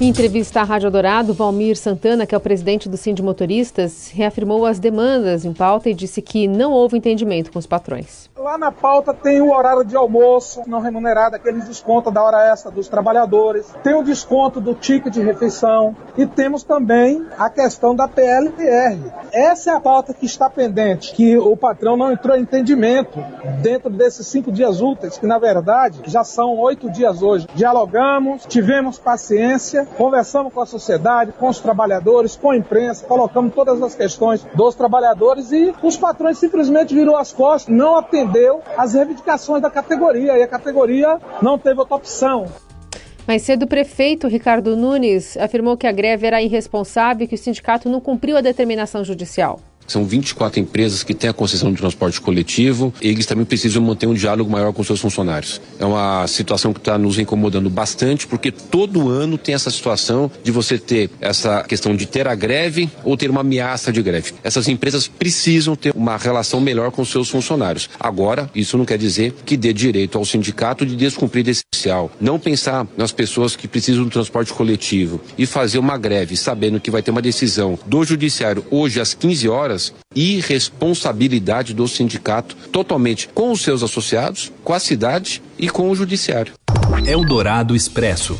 Em 0.00 0.08
entrevista 0.08 0.62
à 0.62 0.64
Rádio 0.64 0.90
Dourado, 0.90 1.34
Valmir 1.34 1.76
Santana, 1.76 2.24
que 2.24 2.34
é 2.34 2.38
o 2.38 2.40
presidente 2.40 2.88
do 2.88 2.96
Sind 2.96 3.20
Motoristas, 3.20 4.10
reafirmou 4.10 4.64
as 4.64 4.78
demandas 4.78 5.44
em 5.44 5.52
pauta 5.52 5.90
e 5.90 5.94
disse 5.94 6.22
que 6.22 6.48
não 6.48 6.72
houve 6.72 6.96
entendimento 6.96 7.52
com 7.52 7.58
os 7.58 7.66
patrões. 7.66 8.30
Lá 8.42 8.56
na 8.56 8.72
pauta 8.72 9.12
tem 9.12 9.42
o 9.42 9.52
horário 9.54 9.84
de 9.84 9.94
almoço 9.94 10.62
não 10.66 10.80
remunerado, 10.80 11.36
aqueles 11.36 11.68
descontos 11.68 12.10
da 12.10 12.22
hora 12.22 12.50
extra 12.50 12.70
dos 12.70 12.88
trabalhadores, 12.88 13.70
tem 13.84 13.94
o 13.94 14.02
desconto 14.02 14.62
do 14.62 14.74
ticket 14.74 15.12
de 15.12 15.20
refeição 15.20 15.94
e 16.16 16.24
temos 16.24 16.62
também 16.62 17.22
a 17.38 17.50
questão 17.50 17.94
da 17.94 18.08
PLPR. 18.08 19.12
Essa 19.30 19.72
é 19.72 19.74
a 19.74 19.80
pauta 19.80 20.14
que 20.14 20.24
está 20.24 20.48
pendente, 20.48 21.12
que 21.12 21.36
o 21.36 21.54
patrão 21.54 21.98
não 21.98 22.10
entrou 22.10 22.34
em 22.34 22.40
entendimento 22.40 23.22
dentro 23.60 23.90
desses 23.90 24.26
cinco 24.26 24.50
dias 24.50 24.80
úteis, 24.80 25.18
que 25.18 25.26
na 25.26 25.38
verdade 25.38 26.00
já 26.06 26.24
são 26.24 26.56
oito 26.60 26.90
dias 26.90 27.20
hoje. 27.20 27.46
Dialogamos, 27.54 28.46
tivemos 28.46 28.98
paciência, 28.98 29.86
conversamos 29.98 30.50
com 30.50 30.62
a 30.62 30.66
sociedade, 30.66 31.32
com 31.32 31.50
os 31.50 31.60
trabalhadores, 31.60 32.36
com 32.36 32.52
a 32.52 32.56
imprensa, 32.56 33.04
colocamos 33.04 33.52
todas 33.52 33.82
as 33.82 33.94
questões 33.94 34.42
dos 34.54 34.74
trabalhadores 34.74 35.52
e 35.52 35.74
os 35.82 35.98
patrões 35.98 36.38
simplesmente 36.38 36.94
virou 36.94 37.18
as 37.18 37.34
costas, 37.34 37.74
não 37.74 37.98
atendeu 37.98 38.29
às 38.76 38.94
reivindicações 38.94 39.62
da 39.62 39.70
categoria 39.70 40.38
e 40.38 40.42
a 40.42 40.48
categoria 40.48 41.18
não 41.42 41.58
teve 41.58 41.80
outra 41.80 41.96
opção. 41.96 42.46
Mais 43.26 43.42
cedo, 43.42 43.64
o 43.64 43.68
prefeito 43.68 44.26
Ricardo 44.26 44.76
Nunes 44.76 45.36
afirmou 45.36 45.76
que 45.76 45.86
a 45.86 45.92
greve 45.92 46.26
era 46.26 46.42
irresponsável 46.42 47.24
e 47.24 47.28
que 47.28 47.34
o 47.34 47.38
sindicato 47.38 47.88
não 47.88 48.00
cumpriu 48.00 48.36
a 48.36 48.40
determinação 48.40 49.04
judicial. 49.04 49.60
São 49.90 50.04
24 50.04 50.60
empresas 50.60 51.02
que 51.02 51.12
têm 51.12 51.28
a 51.28 51.32
concessão 51.32 51.72
de 51.72 51.78
transporte 51.78 52.20
coletivo 52.20 52.94
e 53.02 53.08
eles 53.08 53.26
também 53.26 53.44
precisam 53.44 53.82
manter 53.82 54.06
um 54.06 54.14
diálogo 54.14 54.48
maior 54.48 54.72
com 54.72 54.84
seus 54.84 55.00
funcionários. 55.00 55.60
É 55.80 55.84
uma 55.84 56.28
situação 56.28 56.72
que 56.72 56.78
está 56.78 56.96
nos 56.96 57.18
incomodando 57.18 57.68
bastante, 57.68 58.24
porque 58.24 58.52
todo 58.52 59.08
ano 59.08 59.36
tem 59.36 59.52
essa 59.52 59.68
situação 59.68 60.30
de 60.44 60.52
você 60.52 60.78
ter 60.78 61.10
essa 61.20 61.64
questão 61.64 61.96
de 61.96 62.06
ter 62.06 62.28
a 62.28 62.36
greve 62.36 62.88
ou 63.02 63.16
ter 63.16 63.28
uma 63.30 63.40
ameaça 63.40 63.92
de 63.92 64.00
greve. 64.00 64.32
Essas 64.44 64.68
empresas 64.68 65.08
precisam 65.08 65.74
ter 65.74 65.92
uma 65.96 66.16
relação 66.16 66.60
melhor 66.60 66.92
com 66.92 67.04
seus 67.04 67.28
funcionários. 67.28 67.90
Agora, 67.98 68.48
isso 68.54 68.78
não 68.78 68.84
quer 68.84 68.96
dizer 68.96 69.34
que 69.44 69.56
dê 69.56 69.72
direito 69.72 70.16
ao 70.16 70.24
sindicato 70.24 70.86
de 70.86 70.94
descumprir 70.94 71.48
esse 71.48 71.64
essencial. 71.74 72.12
Não 72.20 72.38
pensar 72.38 72.86
nas 72.96 73.10
pessoas 73.10 73.56
que 73.56 73.66
precisam 73.66 74.04
do 74.04 74.10
transporte 74.10 74.52
coletivo 74.52 75.20
e 75.36 75.46
fazer 75.46 75.80
uma 75.80 75.98
greve 75.98 76.36
sabendo 76.36 76.78
que 76.78 76.92
vai 76.92 77.02
ter 77.02 77.10
uma 77.10 77.20
decisão 77.20 77.76
do 77.86 78.04
judiciário 78.04 78.64
hoje 78.70 79.00
às 79.00 79.14
15 79.14 79.48
horas 79.48 79.79
irresponsabilidade 80.14 81.74
do 81.74 81.86
sindicato 81.88 82.56
totalmente 82.70 83.28
com 83.28 83.50
os 83.50 83.62
seus 83.62 83.82
associados, 83.82 84.52
com 84.64 84.72
a 84.72 84.78
cidade 84.78 85.42
e 85.58 85.68
com 85.68 85.90
o 85.90 85.94
judiciário. 85.94 86.54
Eldorado 87.06 87.74
Expresso. 87.74 88.38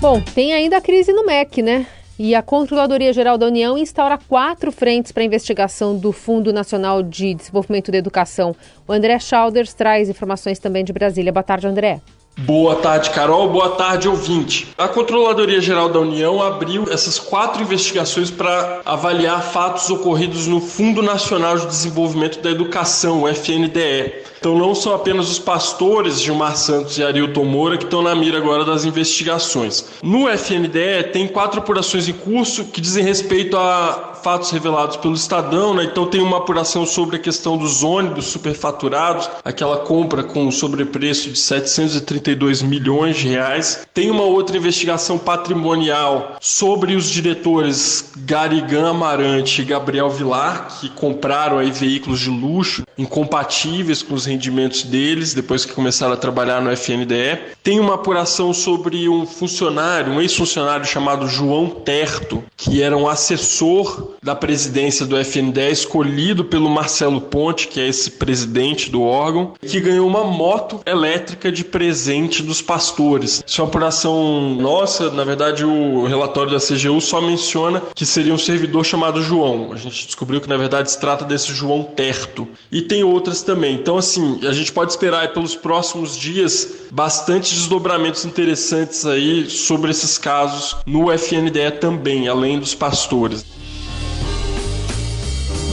Bom, 0.00 0.20
tem 0.20 0.52
ainda 0.54 0.78
a 0.78 0.80
crise 0.80 1.12
no 1.12 1.26
MEC, 1.26 1.62
né? 1.62 1.86
E 2.18 2.34
a 2.34 2.42
Controladoria 2.42 3.12
Geral 3.14 3.38
da 3.38 3.46
União 3.46 3.78
instaura 3.78 4.18
quatro 4.18 4.70
frentes 4.70 5.10
para 5.10 5.22
a 5.22 5.26
investigação 5.26 5.96
do 5.96 6.12
Fundo 6.12 6.52
Nacional 6.52 7.02
de 7.02 7.32
Desenvolvimento 7.32 7.90
da 7.90 7.96
Educação. 7.96 8.54
O 8.86 8.92
André 8.92 9.18
Schauders 9.18 9.72
traz 9.72 10.08
informações 10.08 10.58
também 10.58 10.84
de 10.84 10.92
Brasília. 10.92 11.32
Boa 11.32 11.42
tarde, 11.42 11.66
André. 11.66 12.00
Boa 12.38 12.76
tarde, 12.76 13.10
Carol. 13.10 13.50
Boa 13.50 13.70
tarde, 13.70 14.08
ouvinte. 14.08 14.68
A 14.78 14.88
Controladoria 14.88 15.60
Geral 15.60 15.88
da 15.90 15.98
União 15.98 16.40
abriu 16.40 16.90
essas 16.90 17.18
quatro 17.18 17.62
investigações 17.62 18.30
para 18.30 18.80
avaliar 18.84 19.42
fatos 19.42 19.90
ocorridos 19.90 20.46
no 20.46 20.60
Fundo 20.60 21.02
Nacional 21.02 21.58
de 21.58 21.66
Desenvolvimento 21.66 22.40
da 22.40 22.50
Educação, 22.50 23.22
o 23.22 23.28
FNDE. 23.28 24.29
Então 24.40 24.56
não 24.56 24.74
são 24.74 24.94
apenas 24.94 25.30
os 25.30 25.38
pastores 25.38 26.18
Gilmar 26.18 26.56
Santos 26.56 26.96
e 26.96 27.04
Arilton 27.04 27.44
Moura 27.44 27.76
que 27.76 27.84
estão 27.84 28.00
na 28.00 28.14
mira 28.14 28.38
agora 28.38 28.64
das 28.64 28.86
investigações. 28.86 29.84
No 30.02 30.26
FNDE 30.30 31.10
tem 31.12 31.28
quatro 31.28 31.60
apurações 31.60 32.08
em 32.08 32.14
curso 32.14 32.64
que 32.64 32.80
dizem 32.80 33.04
respeito 33.04 33.56
a 33.58 34.10
fatos 34.22 34.50
revelados 34.50 34.96
pelo 34.96 35.14
Estadão, 35.14 35.74
né? 35.74 35.84
Então 35.84 36.06
tem 36.06 36.20
uma 36.20 36.38
apuração 36.38 36.86
sobre 36.86 37.16
a 37.16 37.18
questão 37.18 37.56
dos 37.56 37.82
ônibus 37.82 38.26
superfaturados, 38.26 39.28
aquela 39.44 39.78
compra 39.78 40.22
com 40.22 40.50
sobrepreço 40.50 41.30
de 41.30 41.38
732 41.38 42.62
milhões 42.62 43.16
de 43.16 43.28
reais. 43.28 43.86
Tem 43.92 44.10
uma 44.10 44.24
outra 44.24 44.56
investigação 44.56 45.18
patrimonial 45.18 46.36
sobre 46.40 46.94
os 46.94 47.10
diretores 47.10 48.12
Garigan 48.18 48.90
Amarante 48.90 49.62
e 49.62 49.64
Gabriel 49.64 50.10
Vilar, 50.10 50.78
que 50.80 50.88
compraram 50.90 51.58
aí 51.58 51.70
veículos 51.70 52.20
de 52.20 52.30
luxo 52.30 52.84
incompatíveis 52.96 54.02
com 54.02 54.14
os 54.14 54.26
rendimentos 54.30 54.84
deles 54.84 55.34
depois 55.34 55.64
que 55.64 55.72
começaram 55.72 56.12
a 56.12 56.16
trabalhar 56.16 56.62
no 56.62 56.70
FNDE. 56.70 57.38
Tem 57.62 57.80
uma 57.80 57.94
apuração 57.94 58.54
sobre 58.54 59.08
um 59.08 59.26
funcionário, 59.26 60.12
um 60.12 60.20
ex-funcionário 60.20 60.86
chamado 60.86 61.28
João 61.28 61.68
Terto, 61.68 62.42
que 62.56 62.82
era 62.82 62.96
um 62.96 63.08
assessor 63.08 64.14
da 64.22 64.34
presidência 64.34 65.04
do 65.04 65.16
FNDE, 65.16 65.70
escolhido 65.70 66.44
pelo 66.44 66.70
Marcelo 66.70 67.20
Ponte, 67.20 67.68
que 67.68 67.80
é 67.80 67.88
esse 67.88 68.12
presidente 68.12 68.90
do 68.90 69.02
órgão, 69.02 69.54
que 69.60 69.80
ganhou 69.80 70.06
uma 70.06 70.24
moto 70.24 70.80
elétrica 70.86 71.50
de 71.50 71.64
presente 71.64 72.42
dos 72.42 72.62
pastores. 72.62 73.42
Isso 73.46 73.60
é 73.60 73.64
uma 73.64 73.68
apuração 73.68 74.54
nossa, 74.54 75.10
na 75.10 75.24
verdade 75.24 75.64
o 75.64 76.06
relatório 76.06 76.52
da 76.52 76.58
CGU 76.58 77.00
só 77.00 77.20
menciona 77.20 77.82
que 77.94 78.06
seria 78.06 78.32
um 78.32 78.38
servidor 78.38 78.84
chamado 78.84 79.22
João. 79.22 79.72
A 79.72 79.76
gente 79.76 80.06
descobriu 80.06 80.40
que 80.40 80.48
na 80.48 80.56
verdade 80.56 80.90
se 80.90 81.00
trata 81.00 81.24
desse 81.24 81.52
João 81.52 81.82
Terto. 81.82 82.46
E 82.70 82.82
tem 82.82 83.02
outras 83.02 83.42
também. 83.42 83.74
Então, 83.74 83.96
assim, 83.96 84.19
a 84.48 84.52
gente 84.52 84.72
pode 84.72 84.92
esperar 84.92 85.32
pelos 85.32 85.54
próximos 85.54 86.16
dias 86.16 86.68
bastante 86.90 87.54
desdobramentos 87.54 88.24
interessantes 88.24 89.06
aí 89.06 89.48
sobre 89.48 89.90
esses 89.90 90.18
casos 90.18 90.76
no 90.86 91.10
FNDE 91.12 91.78
também, 91.80 92.28
além 92.28 92.58
dos 92.58 92.74
pastores. 92.74 93.44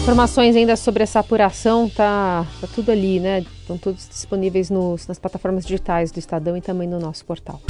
Informações 0.01 0.55
ainda 0.55 0.75
sobre 0.77 1.03
essa 1.03 1.19
apuração, 1.19 1.89
tá, 1.89 2.45
tá 2.61 2.67
tudo 2.73 2.91
ali, 2.91 3.19
né? 3.19 3.43
Estão 3.59 3.77
todos 3.77 4.07
disponíveis 4.07 4.69
nos, 4.69 5.05
nas 5.05 5.19
plataformas 5.19 5.65
digitais 5.65 6.11
do 6.11 6.19
Estadão 6.19 6.55
e 6.55 6.61
também 6.61 6.87
no 6.87 6.97
nosso 6.97 7.25
portal. 7.25 7.61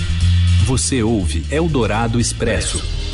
Você 0.65 1.01
ouve 1.01 1.46
Eldorado 1.51 2.19
Expresso. 2.19 3.06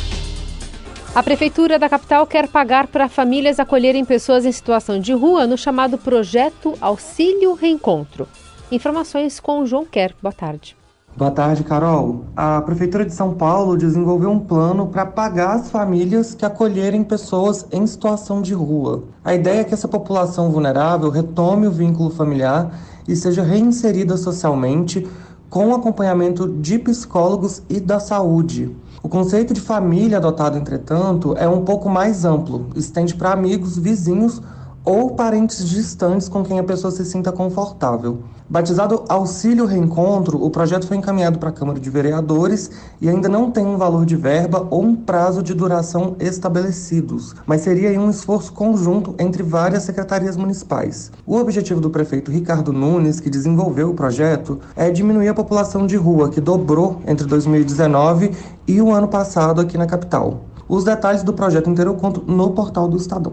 A 1.14 1.22
Prefeitura 1.22 1.78
da 1.78 1.88
capital 1.88 2.26
quer 2.26 2.48
pagar 2.48 2.88
para 2.88 3.08
famílias 3.08 3.60
acolherem 3.60 4.04
pessoas 4.04 4.44
em 4.44 4.50
situação 4.50 4.98
de 4.98 5.12
rua 5.12 5.46
no 5.46 5.56
chamado 5.56 5.96
Projeto 5.96 6.74
Auxílio 6.80 7.54
Reencontro. 7.54 8.26
Informações 8.72 9.38
com 9.38 9.64
João 9.64 9.84
Quer. 9.84 10.12
Boa 10.20 10.32
tarde. 10.32 10.76
Boa 11.16 11.30
tarde, 11.30 11.62
Carol. 11.62 12.24
A 12.34 12.60
Prefeitura 12.62 13.06
de 13.06 13.14
São 13.14 13.32
Paulo 13.32 13.76
desenvolveu 13.76 14.28
um 14.28 14.40
plano 14.40 14.88
para 14.88 15.06
pagar 15.06 15.54
as 15.54 15.70
famílias 15.70 16.34
que 16.34 16.44
acolherem 16.44 17.04
pessoas 17.04 17.64
em 17.70 17.86
situação 17.86 18.42
de 18.42 18.52
rua. 18.52 19.04
A 19.24 19.32
ideia 19.32 19.60
é 19.60 19.64
que 19.64 19.72
essa 19.72 19.86
população 19.86 20.50
vulnerável 20.50 21.10
retome 21.10 21.68
o 21.68 21.72
vínculo 21.72 22.10
familiar 22.10 22.76
e 23.06 23.14
seja 23.14 23.44
reinserida 23.44 24.16
socialmente 24.16 25.06
com 25.48 25.72
acompanhamento 25.72 26.48
de 26.48 26.76
psicólogos 26.76 27.62
e 27.70 27.78
da 27.78 28.00
saúde. 28.00 28.74
O 29.04 29.08
conceito 29.10 29.52
de 29.52 29.60
família 29.60 30.16
adotado, 30.16 30.56
entretanto, 30.56 31.36
é 31.36 31.46
um 31.46 31.62
pouco 31.62 31.90
mais 31.90 32.24
amplo, 32.24 32.70
estende 32.74 33.14
para 33.14 33.32
amigos, 33.32 33.76
vizinhos 33.76 34.40
ou 34.84 35.10
parentes 35.12 35.66
distantes 35.66 36.28
com 36.28 36.44
quem 36.44 36.58
a 36.58 36.64
pessoa 36.64 36.90
se 36.90 37.04
sinta 37.04 37.32
confortável. 37.32 38.18
Batizado 38.46 39.04
Auxílio 39.08 39.64
Reencontro, 39.64 40.44
o 40.44 40.50
projeto 40.50 40.86
foi 40.86 40.98
encaminhado 40.98 41.38
para 41.38 41.48
a 41.48 41.52
Câmara 41.52 41.80
de 41.80 41.88
Vereadores 41.88 42.70
e 43.00 43.08
ainda 43.08 43.26
não 43.26 43.50
tem 43.50 43.64
um 43.64 43.78
valor 43.78 44.04
de 44.04 44.14
verba 44.14 44.66
ou 44.70 44.82
um 44.82 44.94
prazo 44.94 45.42
de 45.42 45.54
duração 45.54 46.14
estabelecidos, 46.20 47.34
mas 47.46 47.62
seria 47.62 47.98
um 47.98 48.10
esforço 48.10 48.52
conjunto 48.52 49.14
entre 49.18 49.42
várias 49.42 49.84
secretarias 49.84 50.36
municipais. 50.36 51.10
O 51.26 51.36
objetivo 51.36 51.80
do 51.80 51.88
prefeito 51.88 52.30
Ricardo 52.30 52.70
Nunes, 52.70 53.18
que 53.20 53.30
desenvolveu 53.30 53.90
o 53.90 53.94
projeto, 53.94 54.60
é 54.76 54.90
diminuir 54.90 55.28
a 55.28 55.34
população 55.34 55.86
de 55.86 55.96
rua, 55.96 56.28
que 56.28 56.40
dobrou 56.40 57.00
entre 57.06 57.26
2019 57.26 58.32
e 58.68 58.82
o 58.82 58.92
ano 58.92 59.08
passado 59.08 59.62
aqui 59.62 59.78
na 59.78 59.86
capital. 59.86 60.42
Os 60.68 60.84
detalhes 60.84 61.22
do 61.22 61.32
projeto 61.32 61.70
inteiro 61.70 61.92
eu 61.92 61.94
conto 61.94 62.22
no 62.26 62.50
portal 62.50 62.86
do 62.88 62.96
Estadão. 62.96 63.32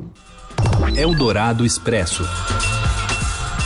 Eldorado 0.89 1.65
Expresso. 1.65 2.23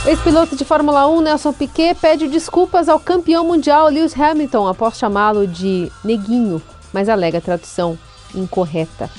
Ex-piloto 0.06 0.54
de 0.54 0.64
Fórmula 0.64 1.08
1 1.08 1.20
Nelson 1.20 1.52
Piquet 1.52 1.94
pede 1.94 2.28
desculpas 2.28 2.88
ao 2.88 3.00
campeão 3.00 3.44
mundial 3.44 3.88
Lewis 3.88 4.18
Hamilton 4.18 4.68
após 4.68 4.96
chamá-lo 4.96 5.46
de 5.46 5.90
neguinho, 6.04 6.62
mas 6.92 7.08
alega 7.08 7.40
tradução 7.40 7.98
incorreta. 8.34 9.10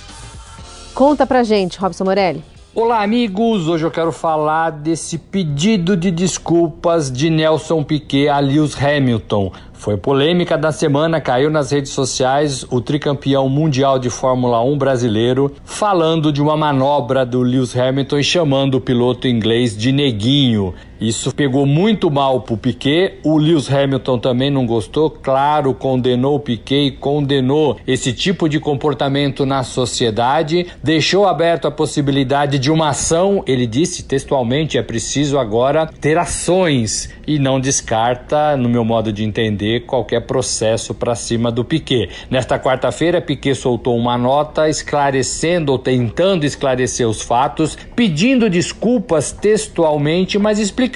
Conta 0.93 1.27
pra 1.27 1.43
gente, 1.43 1.77
Robson 1.79 2.05
Morelli. 2.05 2.43
Olá, 2.79 3.01
amigos! 3.01 3.67
Hoje 3.67 3.85
eu 3.85 3.89
quero 3.89 4.11
falar 4.11 4.69
desse 4.69 5.17
pedido 5.17 5.97
de 5.97 6.11
desculpas 6.11 7.11
de 7.11 7.27
Nelson 7.27 7.83
Piquet 7.83 8.29
a 8.29 8.39
Lewis 8.39 8.79
Hamilton. 8.79 9.51
Foi 9.77 9.95
polêmica 9.95 10.57
da 10.57 10.71
semana, 10.71 11.21
caiu 11.21 11.51
nas 11.51 11.71
redes 11.71 11.91
sociais 11.91 12.65
o 12.71 12.81
tricampeão 12.81 13.47
mundial 13.47 13.99
de 13.99 14.09
Fórmula 14.09 14.59
1 14.59 14.75
brasileiro 14.75 15.53
falando 15.63 16.33
de 16.33 16.41
uma 16.41 16.57
manobra 16.57 17.23
do 17.23 17.43
Lewis 17.43 17.77
Hamilton 17.77 18.17
e 18.17 18.23
chamando 18.23 18.75
o 18.75 18.81
piloto 18.81 19.27
inglês 19.27 19.77
de 19.77 19.91
neguinho. 19.91 20.73
Isso 20.99 21.33
pegou 21.33 21.65
muito 21.65 22.09
mal 22.09 22.41
pro 22.41 22.57
Piquet. 22.57 23.19
O 23.23 23.37
Lewis 23.37 23.71
Hamilton 23.71 24.19
também 24.19 24.49
não 24.49 24.65
gostou, 24.65 25.09
claro, 25.09 25.73
condenou 25.73 26.35
o 26.35 26.39
Piquet 26.39 26.91
condenou 26.99 27.77
esse 27.85 28.13
tipo 28.13 28.49
de 28.49 28.59
comportamento 28.59 29.45
na 29.45 29.63
sociedade, 29.63 30.67
deixou 30.83 31.25
aberto 31.25 31.67
a 31.67 31.71
possibilidade 31.71 32.59
de 32.59 32.71
uma 32.71 32.89
ação. 32.89 33.43
Ele 33.45 33.67
disse 33.67 34.03
textualmente: 34.03 34.77
é 34.77 34.81
preciso 34.81 35.37
agora 35.37 35.87
ter 35.99 36.17
ações 36.17 37.09
e 37.27 37.37
não 37.37 37.59
descarta, 37.59 38.55
no 38.55 38.69
meu 38.69 38.85
modo 38.85 39.11
de 39.11 39.23
entender, 39.23 39.85
qualquer 39.85 40.21
processo 40.21 40.93
para 40.93 41.13
cima 41.13 41.51
do 41.51 41.63
Piquet. 41.63 42.09
Nesta 42.29 42.57
quarta-feira, 42.57 43.21
Piquet 43.21 43.55
soltou 43.55 43.97
uma 43.97 44.17
nota 44.17 44.69
esclarecendo 44.69 45.73
ou 45.73 45.79
tentando 45.79 46.45
esclarecer 46.45 47.07
os 47.07 47.21
fatos, 47.21 47.77
pedindo 47.95 48.49
desculpas 48.49 49.31
textualmente, 49.31 50.39
mas 50.39 50.57
explicando 50.57 50.86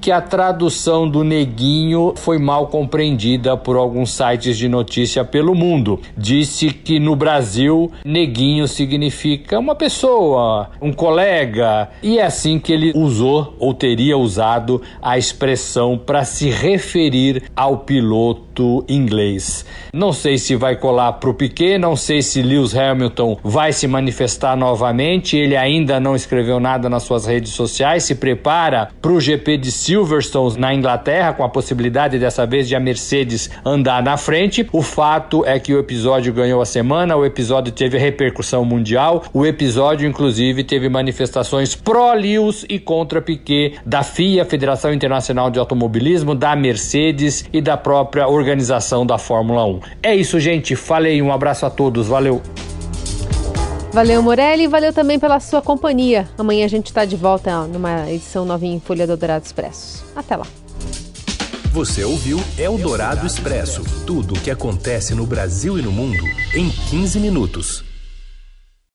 que 0.00 0.10
a 0.10 0.20
tradução 0.20 1.08
do 1.08 1.24
neguinho 1.24 2.12
foi 2.16 2.38
mal 2.38 2.66
compreendida 2.68 3.56
por 3.56 3.76
alguns 3.76 4.12
sites 4.12 4.56
de 4.56 4.68
notícia 4.68 5.24
pelo 5.24 5.54
mundo. 5.54 6.00
Disse 6.16 6.70
que 6.70 6.98
no 6.98 7.16
Brasil, 7.16 7.90
neguinho 8.04 8.66
significa 8.68 9.58
uma 9.58 9.74
pessoa, 9.74 10.70
um 10.80 10.92
colega, 10.92 11.88
e 12.02 12.18
é 12.18 12.24
assim 12.24 12.58
que 12.58 12.72
ele 12.72 12.92
usou 12.94 13.54
ou 13.58 13.74
teria 13.74 14.16
usado 14.16 14.82
a 15.00 15.18
expressão 15.18 15.98
para 15.98 16.24
se 16.24 16.50
referir 16.50 17.44
ao 17.54 17.78
piloto 17.78 18.84
inglês. 18.88 19.64
Não 19.92 20.12
sei 20.12 20.38
se 20.38 20.56
vai 20.56 20.76
colar 20.76 21.14
para 21.14 21.30
o 21.30 21.34
Piquet, 21.34 21.78
não 21.78 21.96
sei 21.96 22.22
se 22.22 22.42
Lewis 22.42 22.76
Hamilton 22.76 23.38
vai 23.42 23.72
se 23.72 23.86
manifestar 23.86 24.56
novamente. 24.56 25.36
Ele 25.36 25.56
ainda 25.56 26.00
não 26.00 26.14
escreveu 26.14 26.60
nada 26.60 26.88
nas 26.88 27.02
suas 27.02 27.26
redes 27.26 27.52
sociais. 27.52 28.04
Se 28.04 28.14
prepara 28.14 28.88
para 29.00 29.12
o 29.12 29.20
GP 29.38 29.56
de 29.56 29.70
Silverstone 29.70 30.58
na 30.58 30.74
Inglaterra, 30.74 31.32
com 31.32 31.44
a 31.44 31.48
possibilidade 31.48 32.18
dessa 32.18 32.44
vez 32.44 32.68
de 32.68 32.74
a 32.74 32.80
Mercedes 32.80 33.48
andar 33.64 34.02
na 34.02 34.16
frente. 34.16 34.68
O 34.72 34.82
fato 34.82 35.44
é 35.46 35.58
que 35.58 35.72
o 35.72 35.78
episódio 35.78 36.32
ganhou 36.32 36.60
a 36.60 36.66
semana, 36.66 37.16
o 37.16 37.24
episódio 37.24 37.72
teve 37.72 37.96
repercussão 37.96 38.64
mundial, 38.64 39.24
o 39.32 39.46
episódio, 39.46 40.08
inclusive, 40.08 40.64
teve 40.64 40.88
manifestações 40.88 41.74
pró-Lewis 41.74 42.66
e 42.68 42.78
contra 42.78 43.22
Piquet 43.22 43.74
da 43.86 44.02
FIA, 44.02 44.44
Federação 44.44 44.92
Internacional 44.92 45.50
de 45.50 45.58
automobilismo, 45.58 46.34
da 46.34 46.56
Mercedes 46.56 47.44
e 47.52 47.60
da 47.60 47.76
própria 47.76 48.26
organização 48.26 49.06
da 49.06 49.18
Fórmula 49.18 49.64
1. 49.64 49.80
É 50.02 50.14
isso, 50.14 50.40
gente. 50.40 50.74
Falei, 50.74 51.22
um 51.22 51.32
abraço 51.32 51.64
a 51.64 51.70
todos. 51.70 52.08
Valeu. 52.08 52.42
Valeu, 53.92 54.22
Morelli, 54.22 54.64
e 54.64 54.68
valeu 54.68 54.92
também 54.92 55.18
pela 55.18 55.40
sua 55.40 55.62
companhia. 55.62 56.28
Amanhã 56.36 56.64
a 56.64 56.68
gente 56.68 56.86
está 56.86 57.04
de 57.04 57.16
volta 57.16 57.66
numa 57.66 58.10
edição 58.10 58.44
novinha 58.44 58.76
em 58.76 58.80
Folha 58.80 59.06
do 59.06 59.16
Dourado 59.16 59.44
Expresso. 59.44 60.04
Até 60.14 60.36
lá. 60.36 60.46
Você 61.72 62.04
ouviu 62.04 62.40
Eldorado 62.58 63.26
Expresso 63.26 63.82
tudo 64.06 64.34
o 64.34 64.40
que 64.40 64.50
acontece 64.50 65.14
no 65.14 65.26
Brasil 65.26 65.78
e 65.78 65.82
no 65.82 65.92
mundo 65.92 66.24
em 66.54 66.68
15 66.70 67.20
minutos. 67.20 67.87